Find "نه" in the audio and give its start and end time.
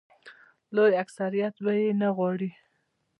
2.01-2.09